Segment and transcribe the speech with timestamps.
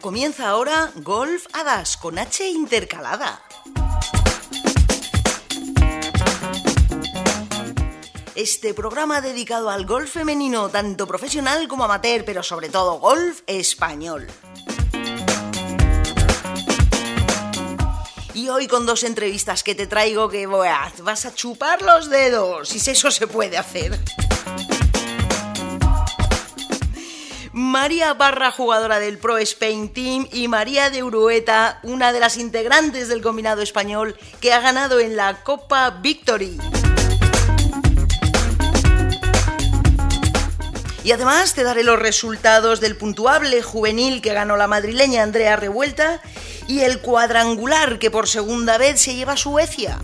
[0.00, 3.40] Comienza ahora Golf Hadas con H intercalada.
[8.34, 14.26] Este programa dedicado al golf femenino, tanto profesional como amateur, pero sobre todo golf español.
[18.50, 23.10] Hoy con dos entrevistas que te traigo que vas a chupar los dedos, si eso
[23.10, 23.98] se puede hacer.
[27.52, 33.08] María Barra, jugadora del Pro Spain Team, y María de Urueta, una de las integrantes
[33.08, 36.58] del combinado español que ha ganado en la Copa Victory.
[41.02, 46.20] Y además te daré los resultados del puntuable juvenil que ganó la madrileña Andrea Revuelta
[46.70, 49.98] y el cuadrangular que por segunda vez se lleva a Suecia.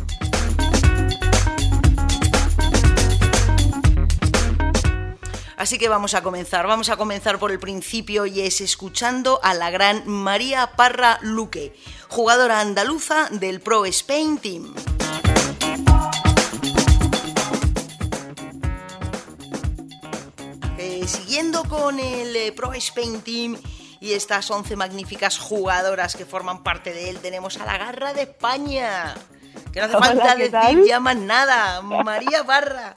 [5.57, 9.55] Así que vamos a comenzar, vamos a comenzar por el principio y es escuchando a
[9.55, 11.73] la gran María Parra Luque,
[12.09, 14.75] jugadora andaluza del Pro Spain Team.
[20.79, 23.57] Eh, siguiendo con el eh, Pro Spain Team
[24.01, 28.23] y estas 11 magníficas jugadoras que forman parte de él, tenemos a la Garra de
[28.23, 29.15] España.
[29.73, 31.83] Que no hace falta decir ya más nada.
[31.83, 32.97] María Parra,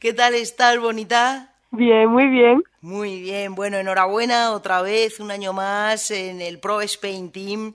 [0.00, 1.54] ¿qué tal estás, bonita?
[1.70, 2.62] Bien, muy bien.
[2.80, 7.74] Muy bien, bueno, enhorabuena otra vez, un año más en el Pro Spain Team.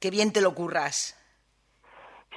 [0.00, 1.16] Qué bien te lo curras.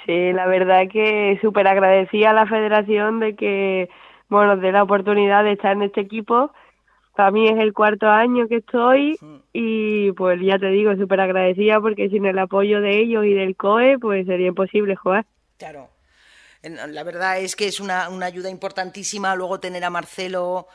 [0.05, 3.89] Sí, la verdad que súper agradecida a la federación de que,
[4.27, 6.51] bueno, dé la oportunidad de estar en este equipo.
[7.20, 9.20] Para mí es el cuarto año que estoy
[9.52, 13.58] y pues ya te digo, súper agradecida porque sin el apoyo de ellos y del
[13.58, 15.25] COE pues sería imposible jugar.
[15.58, 15.90] Claro.
[16.64, 20.67] La verdad es que es una, una ayuda importantísima luego tener a Marcelo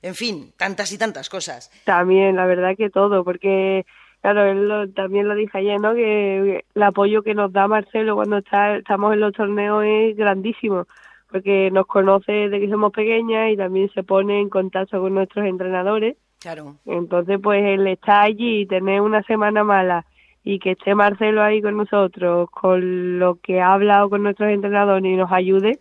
[0.00, 1.70] en fin, tantas y tantas cosas.
[1.84, 3.84] También, la verdad que todo, porque
[4.22, 5.92] claro, él también lo dije ayer, ¿no?
[5.92, 10.86] Que el apoyo que nos da Marcelo cuando está, estamos en los torneos es grandísimo,
[11.30, 15.46] porque nos conoce desde que somos pequeñas y también se pone en contacto con nuestros
[15.46, 16.16] entrenadores.
[16.40, 16.76] Claro.
[16.86, 20.06] Entonces, pues él está allí y tener una semana mala
[20.42, 25.04] y que esté Marcelo ahí con nosotros, con lo que ha hablado con nuestros entrenadores
[25.04, 25.80] y nos ayude,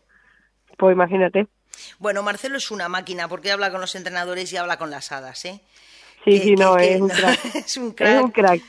[0.78, 1.48] pues imagínate.
[1.98, 5.46] Bueno, Marcelo es una máquina porque habla con los entrenadores y habla con las hadas,
[5.46, 5.62] ¿eh?
[6.26, 7.56] Sí, sí, no, es, un crack.
[7.56, 7.92] es un
[8.32, 8.62] crack.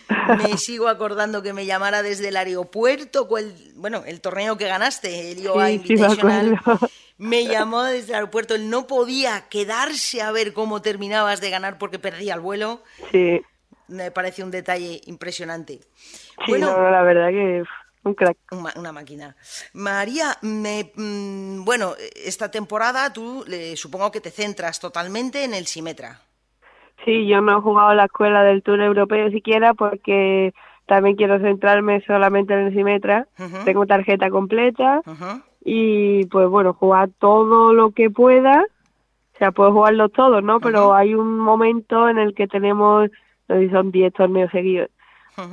[0.43, 3.29] Me sigo acordando que me llamara desde el aeropuerto,
[3.75, 6.61] bueno, el torneo que ganaste, el IOA Invitational.
[7.19, 11.79] me, llamó desde el aeropuerto, él no podía quedarse a ver cómo terminabas de ganar
[11.79, 12.83] porque perdía el vuelo.
[13.11, 13.41] Sí.
[13.89, 15.81] Me parece un detalle impresionante.
[16.47, 17.65] Sí, bueno, no, la verdad que
[18.03, 18.39] un crack.
[18.77, 19.37] Una, máquina.
[19.75, 23.45] María, me, mm, bueno, esta temporada tú
[23.75, 26.21] supongo que te centras totalmente en el Simetra.
[27.05, 30.53] Sí, yo no he jugado la escuela del Tour Europeo siquiera porque
[30.87, 33.27] también quiero centrarme solamente en el Simetra.
[33.65, 35.03] Tengo tarjeta completa
[35.65, 38.65] y pues bueno, jugar todo lo que pueda.
[39.35, 40.61] O sea, puedo jugarlos todos, ¿no?
[40.61, 43.09] Pero hay un momento en el que tenemos,
[43.49, 44.91] no sé si son 10 torneos seguidos.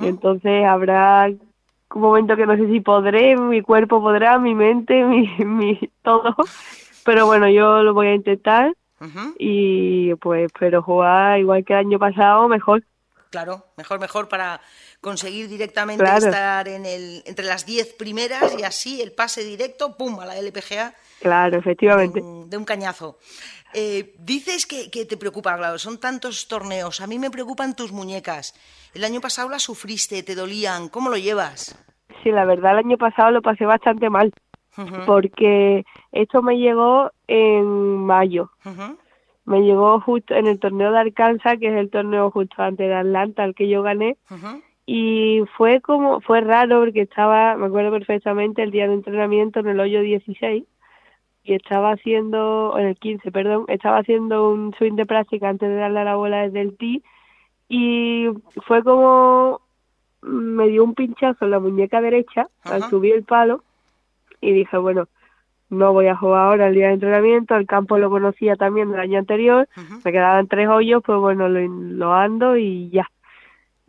[0.02, 5.30] Entonces habrá un momento que no sé si podré, mi cuerpo podrá, mi mente, mi,
[5.46, 6.36] mi todo,
[7.06, 8.74] pero bueno, yo lo voy a intentar
[9.38, 12.84] y pues espero jugar igual que el año pasado, mejor.
[13.30, 14.62] Claro, mejor, mejor para
[15.02, 20.20] conseguir directamente estar en el, entre las 10 primeras y así el pase directo, pum,
[20.20, 20.94] a la LPGA.
[21.20, 22.22] Claro, efectivamente.
[22.22, 23.20] De un, cañazo.
[23.74, 27.02] Eh, dices que, que, te preocupa, claro, son tantos torneos.
[27.02, 28.54] A mí me preocupan tus muñecas.
[28.94, 30.88] El año pasado las sufriste, te dolían.
[30.88, 31.78] ¿Cómo lo llevas?
[32.24, 34.32] Sí, la verdad, el año pasado lo pasé bastante mal.
[35.06, 37.66] Porque esto me llegó en
[38.06, 38.52] mayo.
[39.46, 42.94] Me llegó justo en el torneo de Arkansas, que es el torneo justo antes de
[42.94, 44.18] Atlanta, al que yo gané.
[44.86, 49.68] Y fue como, fue raro porque estaba, me acuerdo perfectamente, el día de entrenamiento en
[49.68, 50.64] el hoyo 16
[51.44, 55.76] y estaba haciendo, en el 15, perdón, estaba haciendo un swing de práctica antes de
[55.76, 57.02] darle a la bola desde el tee
[57.70, 58.28] y
[58.66, 59.62] fue como
[60.22, 63.64] me dio un pinchazo en la muñeca derecha al subir el palo
[64.42, 65.08] y dije, bueno,
[65.70, 69.00] no voy a jugar ahora el día de entrenamiento, el campo lo conocía también del
[69.00, 69.68] año anterior,
[70.04, 73.10] me quedaban tres hoyos, pues bueno, lo, ando y ya.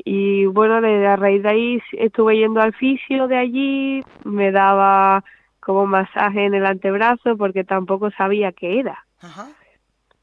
[0.05, 5.23] Y bueno, a raíz de ahí estuve yendo al fisio de allí, me daba
[5.61, 9.05] como masaje en el antebrazo porque tampoco sabía qué era.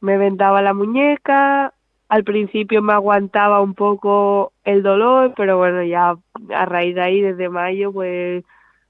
[0.01, 1.73] Me vendaba la muñeca,
[2.09, 6.15] al principio me aguantaba un poco el dolor, pero bueno, ya
[6.53, 8.43] a raíz de ahí, desde mayo, pues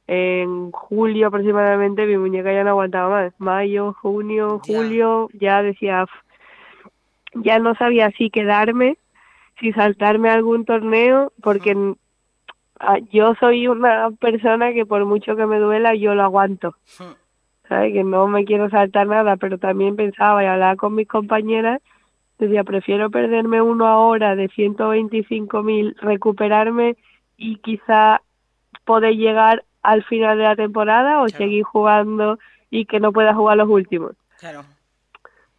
[0.07, 3.33] en julio aproximadamente mi muñeca ya no aguantaba más.
[3.39, 6.05] Mayo, junio, julio, ya decía,
[7.33, 8.97] ya no sabía si quedarme,
[9.59, 11.95] si saltarme algún torneo, porque
[13.11, 16.75] yo soy una persona que por mucho que me duela, yo lo aguanto.
[17.67, 17.93] ¿Sabes?
[17.93, 21.81] Que no me quiero saltar nada, pero también pensaba y hablaba con mis compañeras,
[22.37, 26.95] decía, prefiero perderme uno ahora de 125 mil, recuperarme
[27.37, 28.21] y quizá
[28.83, 32.39] poder llegar al final de la temporada o seguir jugando
[32.69, 34.13] y que no pueda jugar los últimos.
[34.39, 34.65] Claro.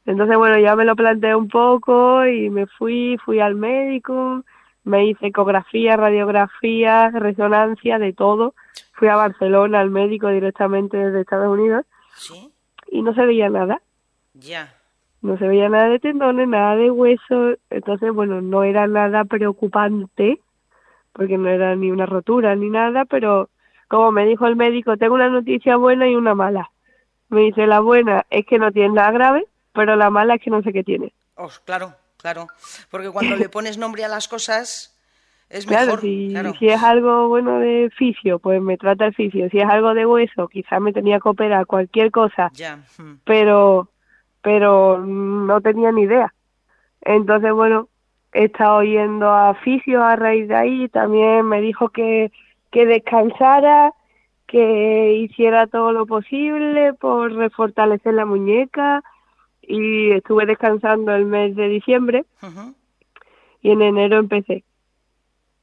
[0.04, 4.44] Entonces, bueno, ya me lo planteé un poco y me fui, fui al médico,
[4.84, 8.54] me hice ecografía, radiografía, resonancia, de todo.
[8.92, 11.84] Fui a Barcelona al médico directamente desde Estados Unidos
[12.14, 12.52] ¿Sí?
[12.90, 13.82] y no se veía nada.
[14.34, 14.74] Ya.
[15.22, 17.58] No se veía nada de tendones, nada de huesos.
[17.70, 20.40] Entonces, bueno, no era nada preocupante
[21.12, 23.48] porque no era ni una rotura ni nada, pero
[23.88, 26.70] como me dijo el médico, tengo una noticia buena y una mala.
[27.28, 30.50] Me dice, la buena es que no tiene nada grave, pero la mala es que
[30.50, 31.12] no sé qué tiene.
[31.36, 32.46] Oh, claro, claro.
[32.90, 34.96] Porque cuando le pones nombre a las cosas
[35.48, 36.00] es mejor.
[36.00, 39.48] Si, claro, si es algo bueno de fisio, pues me trata el fisio.
[39.50, 42.50] Si es algo de hueso, quizás me tenía que operar cualquier cosa.
[42.54, 42.80] Ya.
[42.98, 43.18] Hmm.
[43.24, 43.88] Pero,
[44.42, 46.32] pero no tenía ni idea.
[47.00, 47.88] Entonces, bueno,
[48.32, 50.88] he estado yendo a fisio a raíz de ahí.
[50.88, 52.32] También me dijo que,
[52.76, 53.94] que descansara,
[54.46, 59.02] que hiciera todo lo posible por refortalecer la muñeca.
[59.62, 62.26] Y estuve descansando el mes de diciembre.
[63.62, 64.62] Y en enero empecé.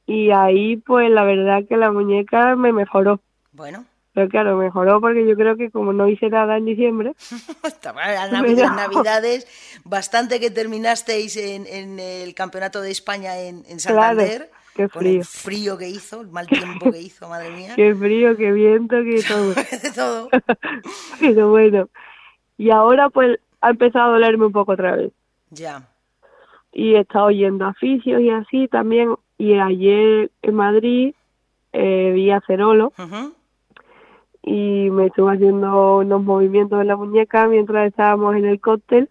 [0.06, 3.20] Y ahí, pues la verdad que la muñeca me mejoró.
[3.52, 3.84] Bueno.
[4.12, 7.14] Pero claro, mejoró porque yo creo que como no hice nada en diciembre.
[7.84, 9.46] las navidades,
[9.84, 14.48] bastante que terminasteis en, en, el Campeonato de España en, en Santander.
[14.48, 14.90] Claro, qué frío.
[14.90, 17.72] Con el frío que hizo, el mal tiempo que hizo, madre mía.
[17.76, 19.54] qué frío, qué viento, qué todo.
[19.54, 20.28] de todo.
[21.20, 21.88] Pero bueno.
[22.58, 25.12] Y ahora pues ha empezado a dolerme un poco otra vez.
[25.50, 25.88] Ya.
[26.72, 29.14] Y he estado yendo a fisios y así también.
[29.38, 31.14] Y ayer en Madrid
[31.72, 32.92] eh, vi a Cerolo.
[34.46, 39.08] Y me estuvo haciendo unos movimientos en la muñeca mientras estábamos en el cóctel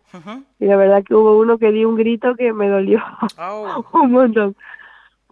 [0.60, 3.02] y la verdad que hubo uno que di un grito que me dolió
[3.38, 3.84] Au.
[3.94, 4.56] un montón.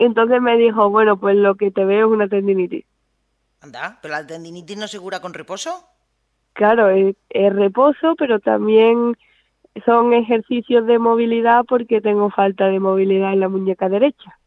[0.01, 2.85] Entonces me dijo, bueno, pues lo que te veo es una tendinitis.
[3.61, 5.85] Anda, pero la tendinitis no se cura con reposo.
[6.53, 9.15] Claro, es, es reposo, pero también
[9.85, 14.39] son ejercicios de movilidad porque tengo falta de movilidad en la muñeca derecha.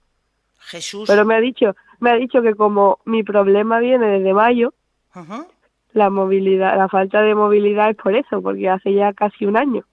[0.58, 1.04] Jesús.
[1.06, 4.74] Pero me ha dicho, me ha dicho que como mi problema viene desde mayo,
[5.92, 9.84] la movilidad, la falta de movilidad es por eso, porque hace ya casi un año.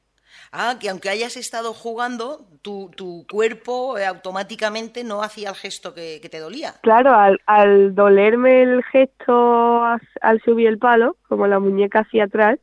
[0.54, 5.94] Ah, que aunque hayas estado jugando, tu, tu cuerpo eh, automáticamente no hacía el gesto
[5.94, 6.76] que, que te dolía.
[6.82, 12.60] Claro, al, al dolerme el gesto al subir el palo, como la muñeca hacia atrás,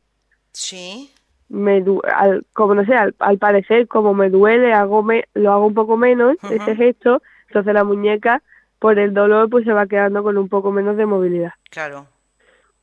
[0.51, 1.11] Sí.
[1.47, 5.51] me du- al, como no sé, al, al parecer como me duele, hago me, lo
[5.51, 6.53] hago un poco menos Ujú.
[6.53, 8.43] ese gesto, entonces la muñeca
[8.77, 11.53] por el dolor pues se va quedando con un poco menos de movilidad.
[11.71, 12.05] Claro.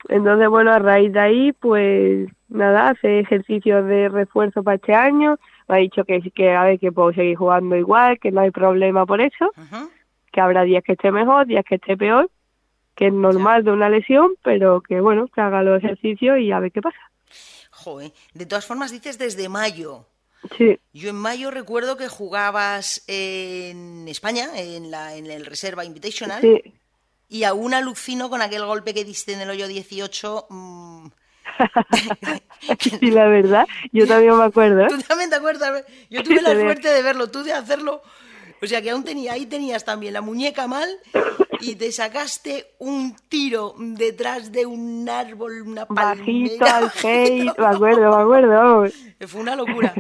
[0.09, 5.39] Entonces, bueno, a raíz de ahí, pues nada, hace ejercicios de refuerzo para este año.
[5.69, 8.41] Me ha dicho que sí que a ver que puedo seguir jugando igual, que no
[8.41, 9.91] hay problema por eso, Ujú.
[10.33, 12.31] que habrá días que esté mejor, días que esté peor,
[12.95, 16.61] que es normal de una lesión, pero que bueno, que haga los ejercicios y a
[16.61, 16.99] ver qué pasa.
[17.71, 18.13] Joder.
[18.33, 20.07] De todas formas, dices desde mayo.
[20.57, 26.41] Sí, Yo en mayo recuerdo que jugabas en España, en, la, en el Reserva Invitational,
[26.41, 26.75] sí.
[27.29, 30.47] Y aún alucino con aquel golpe que diste en el hoyo 18.
[30.49, 31.07] mm,
[33.01, 34.83] sí, la verdad, yo también me acuerdo.
[34.83, 34.87] ¿eh?
[34.89, 35.85] ¿Tú también te acuerdas?
[36.11, 38.03] Yo tuve la suerte de verlo, tú de hacerlo.
[38.63, 40.89] O sea que aún tenía, ahí tenías también la muñeca mal
[41.61, 46.77] y te sacaste un tiro detrás de un árbol, una Bajito palmera.
[46.77, 48.93] al hate, me acuerdo, me acuerdo, vamos.
[49.27, 49.95] Fue una locura.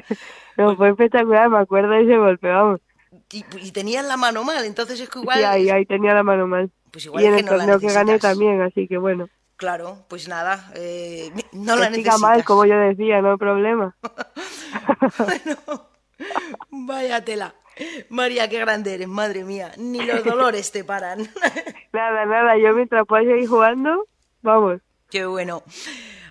[0.56, 2.80] No, fue espectacular, me acuerdo de ese golpe, vamos.
[3.30, 5.36] Y, y tenías la mano mal, entonces es que igual...
[5.38, 6.70] Sí, ahí, ahí tenía la mano mal.
[6.96, 9.28] Pues igual y en que el no la torneo que gané también, así que bueno.
[9.56, 12.20] Claro, pues nada, eh, no la que siga necesitas.
[12.20, 13.94] mal, como yo decía, no hay problema.
[16.70, 17.54] Vaya tela.
[18.08, 19.72] María, qué grande eres, madre mía.
[19.76, 21.18] Ni los dolores te paran.
[21.92, 24.06] Nada, nada, yo mientras pueda seguir jugando,
[24.40, 24.80] vamos.
[25.10, 25.62] Qué bueno.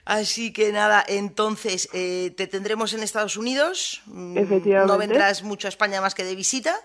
[0.03, 4.01] Así que nada, entonces eh, te tendremos en Estados Unidos.
[4.07, 4.91] Mm, Efectivamente.
[4.91, 6.75] No vendrás mucho a España más que de visita.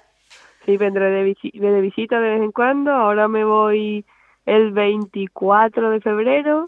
[0.67, 2.91] Sí, vendré de, visi- de visita de vez en cuando.
[2.93, 4.05] Ahora me voy
[4.47, 6.67] el 24 de febrero.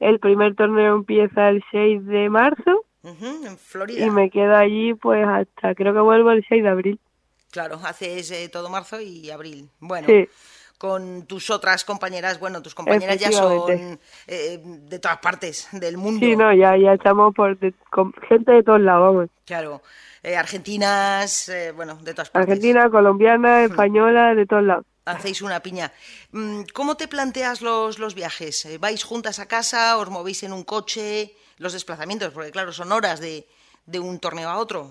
[0.00, 2.84] El primer torneo empieza el 6 de marzo.
[3.02, 4.04] ujú, en Florida.
[4.06, 7.00] Y me quedo allí pues hasta, creo que vuelvo el 6 de abril.
[7.50, 9.68] Claro, haces eh, todo marzo y abril.
[9.78, 10.26] Bueno, Sí,
[10.82, 16.26] con tus otras compañeras, bueno, tus compañeras ya son eh, de todas partes del mundo.
[16.26, 17.56] Sí, no, ya, ya estamos por
[17.88, 19.30] con gente de todos lados, vamos.
[19.44, 19.80] Claro,
[20.24, 22.50] eh, argentinas, eh, bueno, de todas partes.
[22.50, 24.84] Argentina, colombiana, española, de todos lados.
[25.04, 25.92] Hacéis una piña.
[26.32, 28.66] Mm, ¿Cómo te planteas los, los viajes?
[28.80, 29.96] ¿Vais juntas a casa?
[29.98, 31.36] ¿Os movéis en un coche?
[31.58, 33.46] Los desplazamientos, porque claro, son horas de,
[33.86, 34.90] de un torneo a otro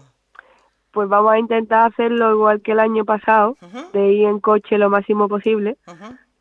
[0.91, 3.57] pues vamos a intentar hacerlo igual que el año pasado,
[3.93, 5.77] de ir en coche lo máximo posible.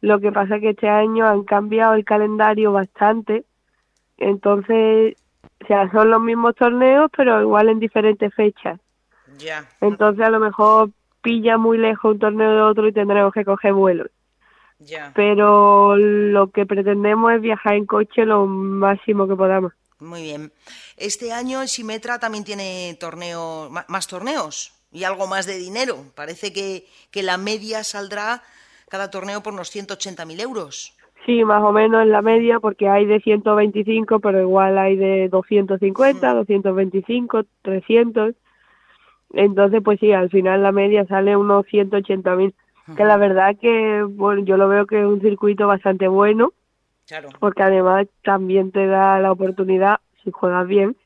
[0.01, 3.45] Lo que pasa es que este año han cambiado el calendario bastante,
[4.17, 5.17] entonces,
[5.63, 8.81] o sea, son los mismos torneos, pero igual en diferentes fechas.
[9.39, 9.65] Ya.
[9.81, 10.91] Entonces, a lo mejor
[11.23, 14.11] pilla muy lejos un torneo de otro y tendremos que coger vuelos.
[14.79, 15.13] Ya.
[15.15, 19.73] Pero lo que pretendemos es viajar en coche lo máximo que podamos.
[20.01, 20.53] Muy bien.
[20.97, 25.97] Este año el Simetra también tiene torneo, más torneos y algo más de dinero.
[26.15, 28.43] Parece que, que la media saldrá
[28.89, 30.97] cada torneo por unos 180.000 euros.
[31.27, 35.29] Sí, más o menos en la media, porque hay de 125, pero igual hay de
[35.29, 38.35] 250, 225, 300.
[39.35, 42.55] Entonces, pues sí, al final la media sale unos 180.000.
[42.97, 46.53] Que la verdad que, bueno, yo lo veo que es un circuito bastante bueno
[47.39, 50.97] porque además también te da la oportunidad, si juegas bien,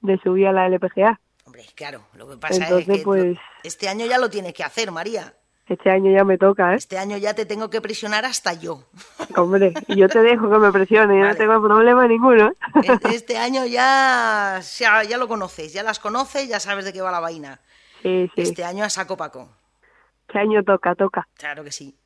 [0.00, 1.20] de subir a la LPGA.
[1.44, 4.90] Hombre, claro, lo que pasa es que pues, este año ya lo tienes que hacer,
[4.92, 5.34] María.
[5.66, 6.76] Este año ya me toca, ¿eh?
[6.76, 8.82] Este año ya te tengo que presionar hasta yo.
[9.36, 12.52] Hombre, y yo te dejo que me presione, yo no tengo problema ninguno.
[12.82, 17.00] Este, este año ya, ya, ya, lo conoces, ya las conoces, ya sabes de qué
[17.00, 17.60] va la vaina.
[18.02, 18.42] Sí, sí.
[18.42, 19.48] Este año a saco Paco.
[20.26, 21.28] Este año toca, toca.
[21.36, 21.96] Claro que sí.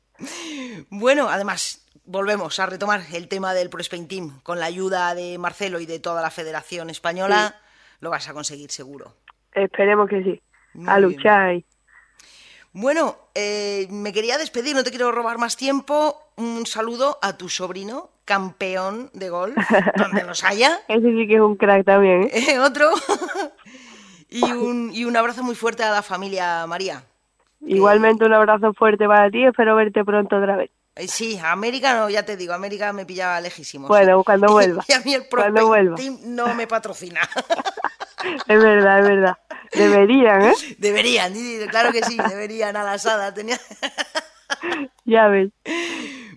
[0.89, 4.39] Bueno, además, volvemos a retomar el tema del Pro Spain Team.
[4.43, 7.55] Con la ayuda de Marcelo y de toda la Federación Española,
[7.99, 9.13] lo vas a conseguir seguro.
[9.53, 10.41] Esperemos que sí.
[10.85, 11.63] a luchar
[12.73, 16.17] Bueno, eh, me quería despedir, no te quiero robar más tiempo.
[16.35, 19.55] Un saludo a tu sobrino, campeón de golf,
[19.97, 20.79] donde los haya.
[20.87, 22.23] Ese sí que es un crack también.
[22.23, 22.51] ¿eh?
[22.51, 22.89] eh otro.
[24.29, 27.03] y, un, y un abrazo muy fuerte a la familia María.
[27.61, 30.69] Igualmente un abrazo fuerte para ti, espero verte pronto otra vez.
[30.95, 33.87] Eh, sí, América no, ya te digo, América me pillaba lejísimo.
[33.87, 34.83] Bueno, cuando vuelva.
[34.87, 35.97] y a mí el cuando vuelva.
[36.23, 37.21] no me patrocina.
[38.47, 39.37] es verdad, es verdad.
[39.73, 40.53] Deberían, ¿eh?
[40.77, 41.33] Deberían,
[41.69, 43.33] claro que sí, deberían a la asada.
[43.33, 43.59] Tenía...
[45.03, 45.51] ya ves.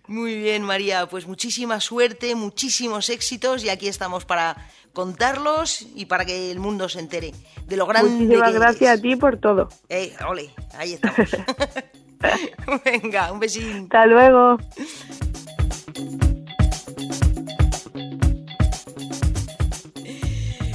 [0.08, 4.56] Muy bien, María, pues muchísima suerte, muchísimos éxitos y aquí estamos para
[4.92, 7.32] contarlos y para que el mundo se entere
[7.66, 9.68] de lo grande Muchísimas gracias a ti por todo.
[9.88, 11.28] Eh, ole, ahí estamos.
[12.84, 13.84] Venga, un besín.
[13.84, 14.58] Hasta luego.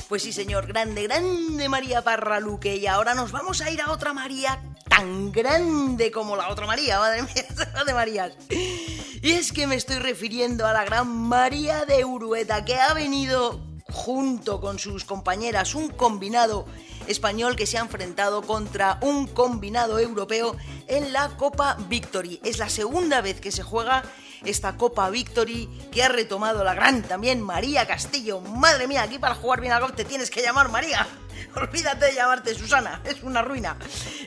[0.09, 2.75] Pues sí, señor, grande, grande María Parraluque.
[2.75, 6.99] Y ahora nos vamos a ir a otra María tan grande como la otra María,
[6.99, 7.45] madre mía,
[7.85, 8.33] de Marías.
[8.49, 13.59] Y es que me estoy refiriendo a la gran María de Urueta, que ha venido
[13.89, 16.65] junto con sus compañeras un combinado
[17.07, 20.55] español que se ha enfrentado contra un combinado europeo
[20.87, 22.39] en la Copa Victory.
[22.43, 24.03] Es la segunda vez que se juega
[24.45, 28.41] esta Copa Victory que ha retomado la gran también María Castillo.
[28.41, 31.07] Madre mía, aquí para jugar bien al golf te tienes que llamar María.
[31.55, 33.77] Olvídate de llamarte Susana, es una ruina.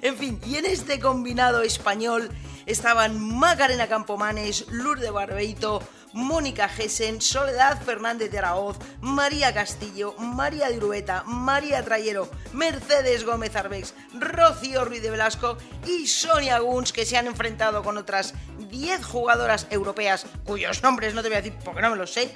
[0.03, 2.31] En fin, y en este combinado español
[2.67, 5.83] estaban Macarena Campomanes, Lourdes Barbeito,
[6.17, 13.55] Mónica Gessen, Soledad Fernández de Araoz, María Castillo, María de Urueta, María Trayero, Mercedes Gómez
[13.55, 18.33] Arbex, Rocío Ruiz de Velasco y Sonia Guns, que se han enfrentado con otras
[18.71, 22.33] 10 jugadoras europeas, cuyos nombres no te voy a decir porque no me los sé,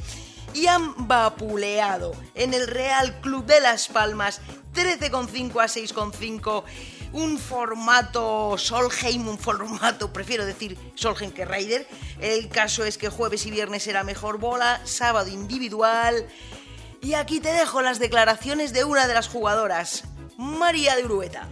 [0.53, 4.43] y han vapuleado en el Real Club de Las Palmas
[4.75, 6.65] 13,5 a 6,5
[7.13, 11.87] un formato Solheim, un formato, prefiero decir Solheim que Raider.
[12.21, 16.27] El caso es que jueves y viernes era mejor bola, sábado individual.
[17.01, 20.05] Y aquí te dejo las declaraciones de una de las jugadoras,
[20.37, 21.49] María de Urueta.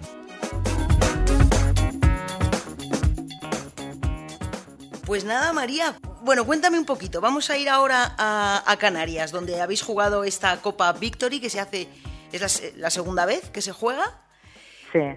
[5.07, 5.97] Pues nada, María.
[6.21, 7.23] Bueno, cuéntame un poquito.
[7.23, 11.88] Vamos a ir ahora a, Canarias, donde habéis jugado esta Copa Victory, que se hace,
[12.31, 14.27] es la segunda vez que se juega.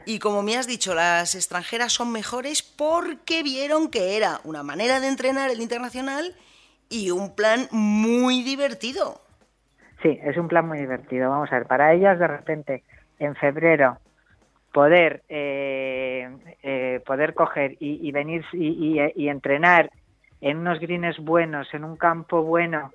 [0.06, 5.00] Y como me has dicho, las extranjeras son mejores porque vieron que era una manera
[5.00, 6.36] de entrenar el internacional
[6.90, 9.22] y un plan muy divertido.
[10.02, 11.30] Sí, es un plan muy divertido.
[11.30, 12.84] Vamos a ver, para ellas de repente
[13.20, 13.98] en febrero
[14.74, 16.30] poder eh,
[16.64, 19.92] eh, poder coger y, venir y, entrenar
[20.40, 22.92] en unos greens buenos, en un campo bueno,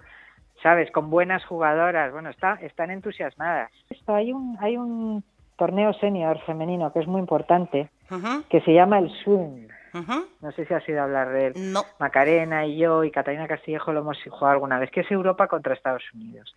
[0.63, 3.71] sabes, con buenas jugadoras, bueno, está, están entusiasmadas.
[3.91, 5.23] Esto hay un hay un
[5.57, 7.89] torneo senior femenino que es muy importante,
[8.49, 9.69] que se llama el Swing.
[10.43, 11.53] No sé si has ido a hablar de él.
[11.57, 11.83] No.
[11.99, 15.75] Macarena y yo y Catalina Castillejo lo hemos jugado alguna vez, que es Europa contra
[15.75, 16.55] Estados Unidos.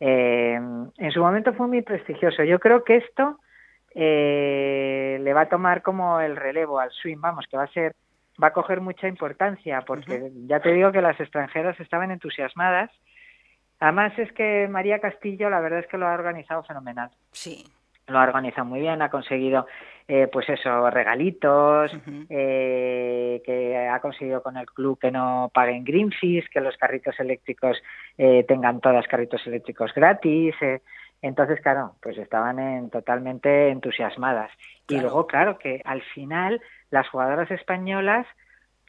[0.00, 2.42] Eh, en su momento fue muy prestigioso.
[2.44, 3.38] Yo creo que esto
[3.94, 7.94] eh, le va a tomar como el relevo al swing, vamos, que va a ser,
[8.42, 12.90] va a coger mucha importancia, porque ya te digo que las extranjeras estaban entusiasmadas.
[13.80, 17.10] Además es que María Castillo, la verdad es que lo ha organizado fenomenal.
[17.32, 17.64] Sí.
[18.10, 19.66] Lo ha organizado muy bien, ha conseguido,
[20.08, 21.92] eh, pues eso, regalitos,
[22.28, 27.18] eh, que ha conseguido con el club que no paguen green fees, que los carritos
[27.20, 27.80] eléctricos
[28.18, 30.54] eh, tengan todas carritos eléctricos gratis.
[30.60, 30.80] Eh,
[31.22, 34.50] entonces, claro, pues estaban en, totalmente entusiasmadas.
[34.88, 38.26] Y luego, claro, que al final las jugadoras españolas,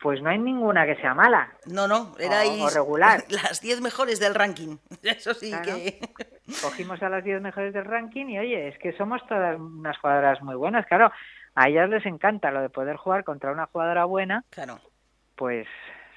[0.02, 1.50] pues no hay ninguna que sea mala.
[1.68, 3.24] No, no, erais o, regular.
[3.30, 4.78] las 10 mejores del ranking.
[5.04, 5.66] Eso sí Claro.
[5.66, 6.00] que...
[6.62, 10.42] Cogimos a las 10 mejores del ranking y oye, es que somos todas unas jugadoras
[10.42, 10.86] muy buenas.
[10.88, 11.12] Claro,
[11.56, 14.44] a ellas les encanta lo de poder jugar contra una jugadora buena.
[14.50, 14.80] Claro.
[15.36, 15.68] Pues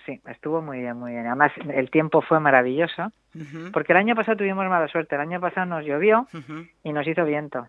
[0.07, 1.27] sí, estuvo muy bien, muy bien.
[1.27, 3.13] Además, el tiempo fue maravilloso.
[3.73, 5.17] Porque el año pasado tuvimos mala suerte.
[5.17, 6.29] El año pasado nos llovió
[6.85, 7.67] y nos hizo viento.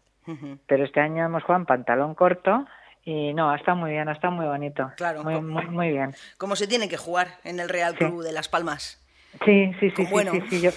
[0.67, 2.65] Pero este año hemos jugado en pantalón corto
[3.05, 4.91] y no, ha estado muy bien, ha estado muy bonito.
[4.97, 6.13] Claro, Muy, como- muy, muy bien.
[6.37, 7.99] Como se tiene que jugar en el Real Sí.
[7.99, 9.01] Club de Las Palmas.
[9.45, 10.31] Sí, sí, sí, bueno.
[10.33, 10.61] sí, sí.
[10.61, 10.71] Yo,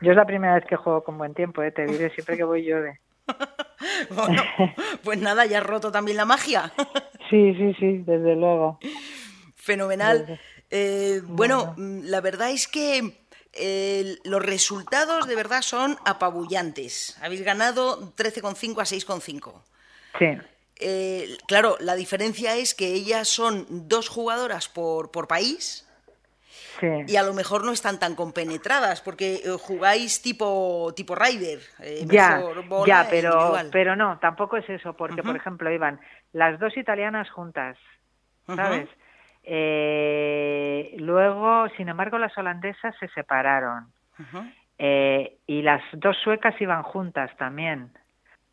[0.00, 1.72] yo es la primera vez que juego con buen tiempo, ¿eh?
[1.72, 3.00] te diré, siempre que voy llueve.
[4.10, 4.42] Bueno,
[5.02, 6.72] pues nada, ya has roto también la magia.
[7.30, 8.78] Sí, sí, sí, desde luego.
[9.56, 10.38] Fenomenal.
[10.70, 13.24] Eh, bueno, mm, la verdad es que
[13.54, 17.16] eh, los resultados de verdad son apabullantes.
[17.22, 19.62] Habéis ganado 13,5 a 6,5.
[20.18, 20.26] Sí,
[20.84, 25.88] Eh, claro, la diferencia es que ellas son dos jugadoras por, por país
[26.80, 26.88] sí.
[27.06, 31.60] y a lo mejor no están tan compenetradas porque eh, jugáis tipo tipo Ryder.
[31.80, 33.68] eh, Ya, mejor bola ya, pero, individual.
[33.72, 36.00] pero no, tampoco es eso, porque, por ejemplo, iban
[36.32, 37.76] las dos italianas juntas.
[38.46, 38.88] ¿sabes?
[39.44, 43.86] Eh, luego, sin embargo, las holandesas se separaron.
[44.78, 47.90] Eh, y las dos suecas iban juntas también.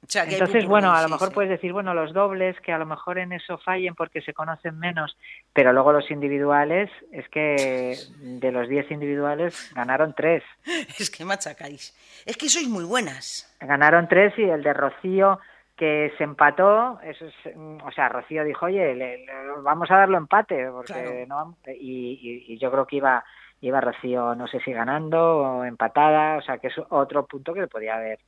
[0.02, 1.34] O sea, Entonces, bueno, a lo mejor sí.
[1.36, 4.80] puedes decir, bueno, los dobles, que a lo mejor en eso fallen porque se conocen
[4.80, 5.16] menos,
[5.54, 10.42] pero luego los individuales, es que de los 10 individuales ganaron tres.
[11.00, 11.94] Es que machacáis.
[12.26, 13.54] Es que sois muy buenas.
[13.60, 15.40] Ganaron tres y el de Rocío,
[15.76, 19.32] que se empató, eso es, mm, o sea, Rocío dijo, oye, le- le-
[19.64, 21.28] vamos a darlo empate, porque Claro.
[21.28, 23.24] no y, y- y yo creo que iba
[23.62, 27.68] iba Rocío, no sé si ganando o empatada, o sea, que es otro punto que
[27.68, 28.20] podía haber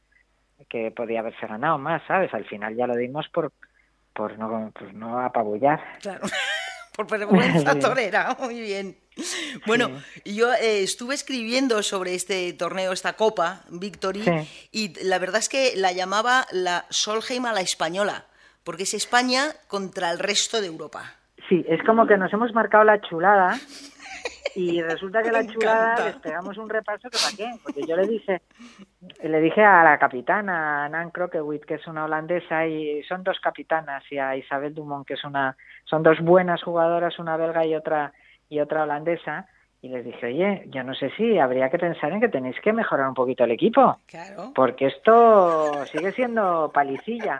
[0.70, 2.34] que podía haberse ganado más, ¿sabes?
[2.34, 3.52] Al final ya lo dimos por
[4.14, 5.80] por no por no apabullar.
[6.02, 6.22] Claro.
[6.94, 8.36] Por vergüenza torera.
[8.38, 8.98] Muy bien.
[9.66, 9.90] Bueno,
[10.26, 14.68] yo eh, estuve escribiendo sobre este torneo, esta Copa Victory, Sí.
[14.74, 18.26] y la verdad es que la llamaba la Solheim a la española,
[18.66, 21.16] porque es España contra el resto de Europa.
[21.48, 23.58] Sí, es como que nos hemos marcado la chulada
[24.56, 28.08] y resulta que la chulada les pegamos un repaso que para qué, porque yo le
[28.08, 28.42] dije
[29.24, 33.40] le dije a la capitana a Nan Crokewit que es una holandesa y son dos
[33.40, 37.76] capitanas y a Isabel Dumont que es una son dos buenas jugadoras, una belga y
[37.76, 38.14] otra
[38.50, 39.48] y otra holandesa
[39.84, 42.72] y les dije, "Oye, yo no sé si habría que pensar en que tenéis que
[42.72, 44.52] mejorar un poquito el equipo." Claro.
[44.54, 47.40] porque esto sigue siendo palicilla.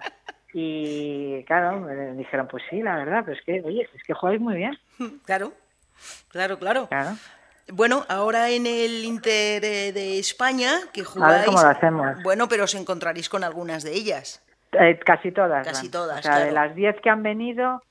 [0.54, 4.42] Y claro, me dijeron, pues sí, la verdad, pero es que, oye, es que jugáis
[4.42, 4.78] muy bien.
[5.26, 5.54] Claro.
[6.30, 6.88] Claro, claro.
[6.88, 7.12] Claro.
[7.74, 11.46] Bueno, ahora en el Inter eh, de España, que A ver jugáis...
[11.46, 12.24] cómo lo hacemos.
[12.24, 14.44] Bueno, pero os encontraréis con algunas de ellas.
[14.74, 15.66] Eh, casi todas.
[15.66, 15.92] Casi van.
[15.92, 17.82] todas, O sea, de las 10 que han venido,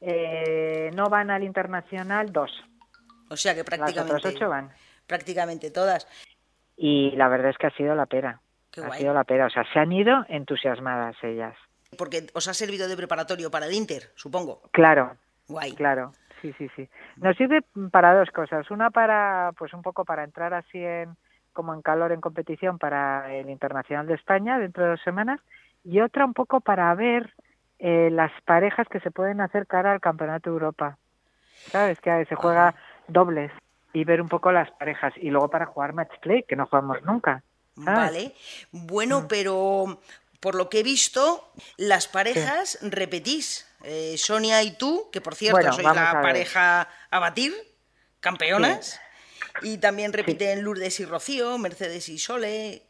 [0.00, 2.50] eh, no van al internacional dos.
[3.28, 4.14] O sea que Las prácticamente...
[4.14, 4.70] otras ocho van.
[5.06, 6.06] Prácticamente todas.
[6.76, 8.40] Y la verdad es que ha sido la pera.
[8.70, 9.00] Qué ha guay.
[9.00, 9.46] sido la pera.
[9.46, 11.54] O sea, se han ido entusiasmadas ellas.
[11.96, 14.62] Porque os ha servido de preparatorio para el Inter, supongo.
[14.72, 15.16] Claro,
[15.48, 15.72] Guay.
[15.72, 16.88] Claro, sí, sí, sí.
[17.16, 18.70] Nos sirve para dos cosas.
[18.70, 21.16] Una para, pues un poco para entrar así en,
[21.52, 25.40] como en calor en competición para el Internacional de España dentro de dos semanas
[25.84, 27.32] y otra un poco para ver
[27.78, 30.98] eh, las parejas que se pueden hacer cara al Campeonato de Europa.
[31.72, 32.00] ¿Sabes?
[32.00, 32.74] Que se juega
[33.08, 33.50] dobles
[33.92, 37.02] y ver un poco las parejas y luego para jugar match play, que no jugamos
[37.02, 37.42] nunca.
[37.84, 37.96] ¿sabes?
[38.12, 38.32] Vale.
[38.72, 39.26] Bueno, Mm.
[39.28, 39.98] pero
[40.40, 43.65] por lo que he visto, las parejas repetís.
[43.86, 47.52] Eh, Sonia y tú, que por cierto Bueno, sois la a pareja a batir,
[48.20, 49.00] campeonas.
[49.62, 52.82] Y también repiten Lourdes y Rocío, Mercedes y Sole.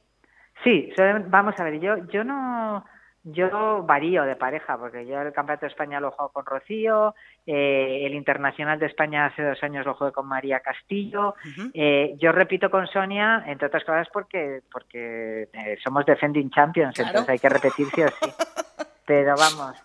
[0.64, 0.90] Sí,
[1.28, 2.84] vamos a ver, yo yo no
[3.28, 8.02] yo varío de pareja porque yo el Campeonato de España lo juego con Rocío, eh,
[8.06, 11.34] el Internacional de España hace dos años lo jugué con María Castillo,
[11.74, 17.08] eh, yo repito con Sonia, entre otras cosas porque porque eh, somos defending champions, Claro.
[17.10, 18.30] entonces hay que repetir sí o sí.
[19.06, 19.76] Pero vamos,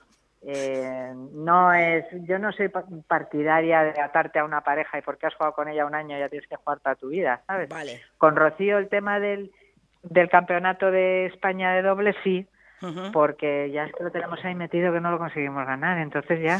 [0.43, 2.71] eh, no es, yo no soy
[3.07, 6.29] partidaria de atarte a una pareja y porque has jugado con ella un año ya
[6.29, 7.69] tienes que jugar toda tu vida, ¿sabes?
[7.69, 8.01] Vale.
[8.17, 9.51] Con Rocío el tema del,
[10.01, 12.47] del campeonato de España de doble sí,
[13.13, 16.59] porque ya es que lo tenemos ahí metido que no lo conseguimos ganar, entonces ya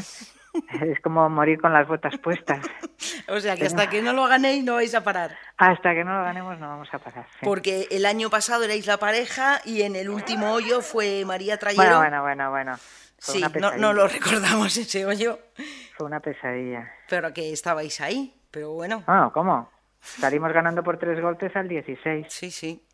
[0.86, 2.64] es como morir con las botas puestas.
[3.28, 5.36] o sea que hasta que no lo ganéis no vais a parar.
[5.56, 7.26] Hasta que no lo ganemos no vamos a parar.
[7.42, 11.98] Porque el año pasado erais la pareja y en el último hoyo fue María Trayero.
[11.98, 12.78] Bueno, bueno, bueno, bueno.
[13.22, 13.40] Sí,
[13.78, 15.38] no, lo recordamos ese hoyo.
[15.96, 16.92] Fue una pesadilla.
[17.08, 19.04] Pero que estabais ahí, pero bueno.
[19.06, 19.70] Ah, ¿cómo?
[20.00, 22.26] Salimos ganando por tres golpes al 16.
[22.28, 22.84] Sí, sí.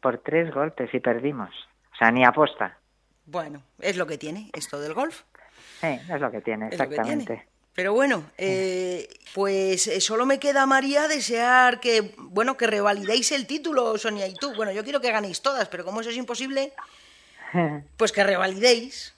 [0.00, 1.50] Por tres golpes y perdimos.
[1.92, 2.78] O sea, ni aposta.
[3.26, 5.22] Bueno, es lo que tiene esto del golf.
[5.80, 7.48] Sí, es lo que tiene, exactamente.
[7.74, 13.48] Pero bueno, eh, pues eh, solo me queda, María, desear que, bueno, que revalidéis el
[13.48, 14.54] título, Sonia y tú.
[14.54, 16.72] Bueno, yo quiero que ganéis todas, pero como eso es imposible,
[17.96, 19.14] pues que revalidéis.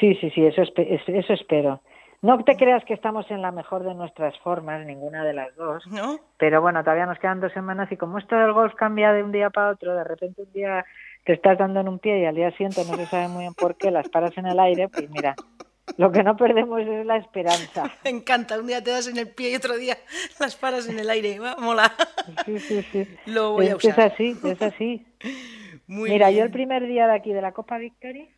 [0.00, 1.80] Sí, sí, sí, eso, eso espero.
[2.24, 5.86] No te creas que estamos en la mejor de nuestras formas, ninguna de las dos.
[5.88, 6.18] ¿No?
[6.38, 9.30] Pero bueno, todavía nos quedan dos semanas y como esto del golf cambia de un
[9.30, 10.86] día para otro, de repente un día
[11.24, 13.52] te estás dando en un pie y al día siguiente no se sabe muy bien
[13.52, 15.34] por qué, las paras en el aire, pues mira,
[15.98, 17.92] lo que no perdemos es la esperanza.
[18.04, 19.98] Me encanta, un día te das en el pie y otro día
[20.40, 21.92] las paras en el aire, mola.
[22.46, 23.06] Sí, sí, sí.
[23.26, 23.90] Lo voy a usar.
[23.90, 25.06] Es así, es así.
[25.86, 28.33] Mira, yo el primer día de aquí de la Copa Victory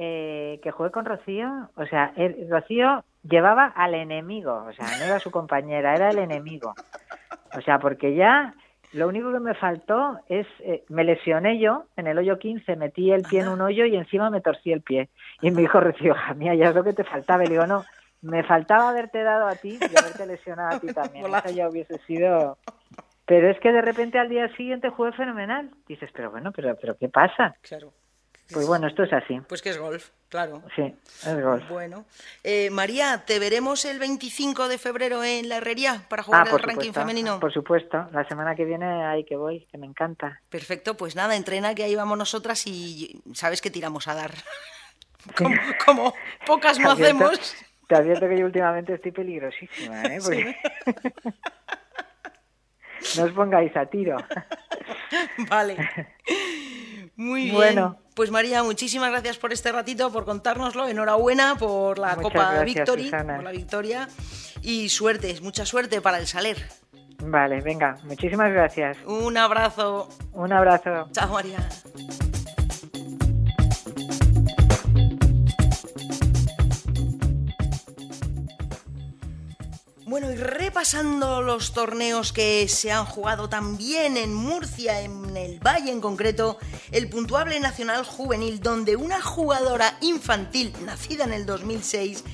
[0.00, 2.14] eh, que jugué con Rocío, o sea,
[2.48, 6.72] Rocío llevaba al enemigo, o sea, no era su compañera, era el enemigo.
[7.56, 8.54] O sea, porque ya
[8.92, 13.10] lo único que me faltó es, eh, me lesioné yo en el hoyo 15, metí
[13.10, 15.08] el pie en un hoyo y encima me torcí el pie.
[15.42, 17.44] Y me dijo Rocío, mía, ya es lo que te faltaba.
[17.44, 17.84] Y digo, no,
[18.22, 21.26] me faltaba haberte dado a ti y haberte lesionado a ti también.
[21.26, 22.56] Eso ya hubiese sido...
[23.26, 25.70] Pero es que de repente al día siguiente jugué fenomenal.
[25.86, 27.56] Dices, pero bueno, pero, pero ¿qué pasa?
[27.60, 27.92] Claro.
[28.52, 29.40] Pues bueno, esto es así.
[29.46, 30.62] Pues que es golf, claro.
[30.74, 31.68] Sí, es golf.
[31.68, 32.06] Bueno.
[32.42, 36.62] Eh, María, ¿te veremos el 25 de febrero en la herrería para jugar ah, el
[36.62, 37.40] ranking femenino?
[37.40, 40.40] Por supuesto, la semana que viene ahí que voy, que me encanta.
[40.48, 44.32] Perfecto, pues nada, entrena que ahí vamos nosotras y sabes que tiramos a dar.
[45.84, 46.14] como,
[46.46, 47.54] pocas no hacemos.
[47.86, 50.18] Te advierto que yo últimamente estoy peligrosísima, ¿eh?
[53.16, 54.16] no os pongáis a tiro.
[55.50, 55.76] vale.
[57.18, 57.54] Muy bien.
[57.54, 57.98] Bueno.
[58.14, 60.88] Pues María, muchísimas gracias por este ratito, por contárnoslo.
[60.88, 64.08] Enhorabuena por la Copa Victory, por la victoria.
[64.62, 66.68] Y suerte, mucha suerte para el Saler.
[67.22, 68.96] Vale, venga, muchísimas gracias.
[69.04, 70.08] Un abrazo.
[70.32, 71.08] Un abrazo.
[71.12, 71.58] Chao, María.
[80.08, 85.90] Bueno, y repasando los torneos que se han jugado también en Murcia, en el Valle
[85.90, 86.56] en concreto,
[86.92, 92.24] el puntuable nacional juvenil, donde una jugadora infantil nacida en el 2006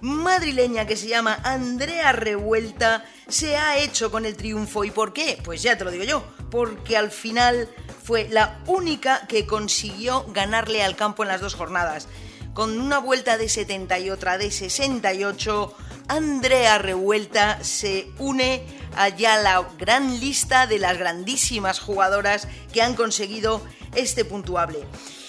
[0.00, 4.84] madrileña que se llama Andrea Revuelta se ha hecho con el triunfo.
[4.84, 5.38] ¿Y por qué?
[5.44, 7.68] Pues ya te lo digo yo, porque al final
[8.02, 12.08] fue la única que consiguió ganarle al campo en las dos jornadas.
[12.54, 15.76] Con una vuelta de 70 y otra de 68,
[16.10, 22.96] Andrea Revuelta se une allá a la gran lista de las grandísimas jugadoras que han
[22.96, 23.62] conseguido
[23.94, 24.80] este puntuable.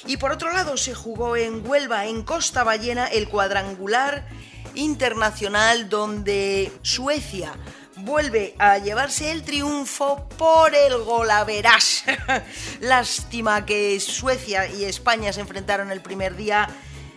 [0.08, 4.28] Y por otro lado se jugó en Huelva, en Costa Ballena, el cuadrangular
[4.74, 7.54] internacional donde Suecia
[7.98, 12.06] vuelve a llevarse el triunfo por el golaveras.
[12.80, 16.68] Lástima que Suecia y España se enfrentaron el primer día.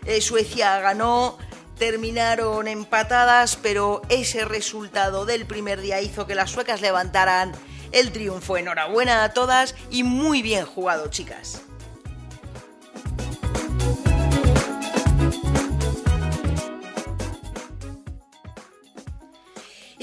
[0.05, 1.39] Eh, Suecia ganó
[1.79, 7.53] terminaron empatadas, pero ese resultado del primer día hizo que las suecas levantaran
[7.93, 8.57] el triunfo.
[8.57, 11.63] Enhorabuena a todas y muy bien jugado, chicas.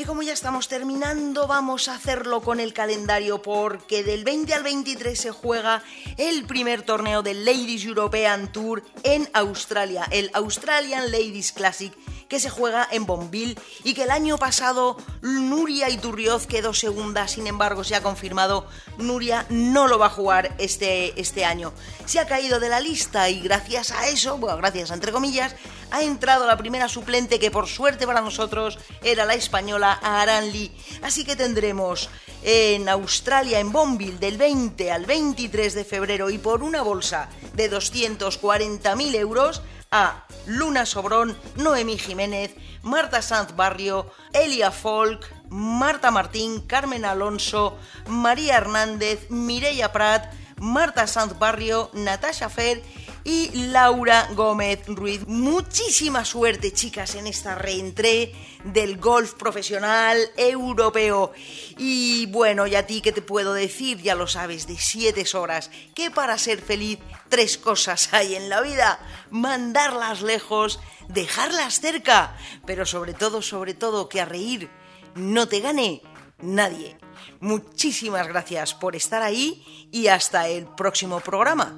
[0.02, 4.64] Y como ya estamos terminando, vamos a hacerlo con el calendario porque del 20 al
[4.64, 5.84] 23 se juega
[6.18, 11.94] el primer torneo del Ladies European Tour en Australia, el Australian Ladies Classic
[12.32, 17.46] que se juega en Bonville y que el año pasado Nuria Iturrioz quedó segunda, sin
[17.46, 18.66] embargo se ha confirmado
[18.98, 21.74] Nuria no lo va a jugar este, este año.
[22.06, 25.56] Se ha caído de la lista y gracias a eso, bueno, gracias entre comillas,
[25.92, 30.72] ha entrado la primera suplente que por suerte para nosotros era la española Aran Lee.
[31.04, 32.10] Así que tendremos
[32.44, 37.70] en Australia, en Bonville, del 20 al 23 de febrero y por una bolsa de
[37.70, 47.04] 240.000 euros a Luna Sobrón, Noemí Jiménez, Marta Sanz Barrio, Elia Folk, Marta Martín, Carmen
[47.04, 47.78] Alonso,
[48.08, 52.82] María Hernández, Mireia Prat, Marta Sanz Barrio, Natasha Fer
[53.24, 55.26] y Laura Gómez Ruiz.
[55.28, 61.32] Muchísima suerte, chicas, en esta reentré del golf profesional europeo.
[61.78, 65.72] Y bueno, y a ti que te puedo decir, ya lo sabes, de siete horas,
[65.94, 69.00] que para ser feliz tres cosas hay en la vida.
[69.30, 74.70] Mandarlas lejos, dejarlas cerca, pero sobre todo, sobre todo, que a reír
[75.16, 76.02] no te gane
[76.40, 76.98] nadie.
[77.40, 81.76] Muchísimas gracias por estar ahí y hasta el próximo programa.